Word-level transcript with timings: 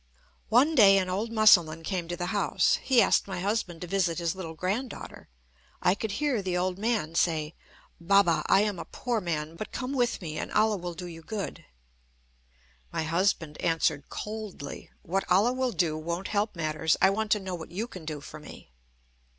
One 0.49 0.73
day 0.73 0.97
an 0.97 1.11
old 1.11 1.29
Musalman 1.31 1.83
came 1.83 2.07
to 2.07 2.17
the 2.17 2.33
house. 2.33 2.79
He 2.81 3.03
asked 3.03 3.27
my 3.27 3.39
husband 3.39 3.81
to 3.81 3.85
visit 3.87 4.17
his 4.17 4.33
little 4.35 4.55
grand 4.55 4.89
daughter. 4.89 5.29
I 5.79 5.93
could 5.93 6.13
hear 6.13 6.41
the 6.41 6.57
old 6.57 6.79
man 6.79 7.13
say: 7.13 7.53
"Baba, 7.99 8.41
I 8.47 8.61
am 8.61 8.79
a 8.79 8.85
poor 8.85 9.21
man; 9.21 9.55
but 9.55 9.71
come 9.71 9.93
with 9.93 10.19
me, 10.19 10.39
and 10.39 10.51
Allah 10.53 10.77
will 10.77 10.95
do 10.95 11.05
you 11.05 11.21
good." 11.21 11.65
My 12.91 13.03
husband 13.03 13.61
answered 13.61 14.09
coldly: 14.09 14.89
"What 15.03 15.23
Allah 15.31 15.53
will 15.53 15.71
do 15.71 15.95
won't 15.95 16.29
help 16.29 16.55
matters; 16.55 16.97
I 16.99 17.11
want 17.11 17.29
to 17.33 17.39
know 17.39 17.53
what 17.53 17.69
you 17.69 17.87
can 17.87 18.03
do 18.03 18.21
for 18.21 18.39
me." 18.39 18.71